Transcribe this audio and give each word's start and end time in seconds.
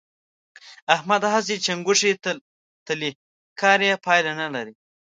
احمد 0.95 1.21
هسې 1.33 1.55
چنګوښې 1.65 2.11
تلي؛ 2.87 3.11
کار 3.59 3.79
يې 3.87 3.93
پايله 4.05 4.31
نه 4.41 4.47
لري. 4.55 4.73